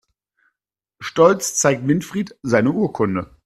[0.99, 3.37] Stolz zeigt Winfried seine Urkunde.